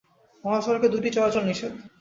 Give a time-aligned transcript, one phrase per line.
[0.43, 1.73] মহাসড়কে দুটোই চলাচল নিষেধ।